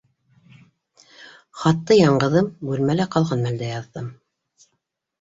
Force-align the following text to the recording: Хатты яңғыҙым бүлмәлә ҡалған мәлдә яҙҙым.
Хатты 1.65 1.99
яңғыҙым 1.99 2.51
бүлмәлә 2.73 3.09
ҡалған 3.19 3.49
мәлдә 3.49 3.73
яҙҙым. 3.77 4.13